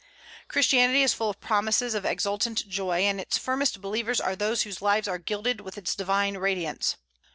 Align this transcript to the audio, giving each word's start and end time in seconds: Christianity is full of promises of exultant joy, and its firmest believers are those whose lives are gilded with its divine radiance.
Christianity 0.47 1.03
is 1.03 1.13
full 1.13 1.29
of 1.29 1.39
promises 1.39 1.93
of 1.93 2.05
exultant 2.05 2.67
joy, 2.67 3.01
and 3.01 3.21
its 3.21 3.37
firmest 3.37 3.81
believers 3.81 4.19
are 4.19 4.35
those 4.35 4.63
whose 4.63 4.81
lives 4.81 5.07
are 5.07 5.19
gilded 5.19 5.61
with 5.61 5.77
its 5.77 5.93
divine 5.93 6.37
radiance. 6.37 6.95